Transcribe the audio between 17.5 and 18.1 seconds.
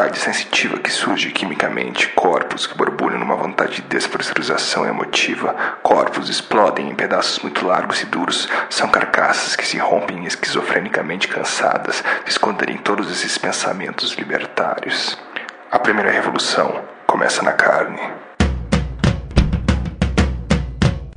carne.